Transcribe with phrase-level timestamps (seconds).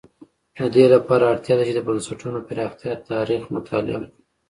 [0.57, 4.07] د دې لپاره اړتیا ده چې د بنسټونو پراختیا تاریخ مطالعه کړو.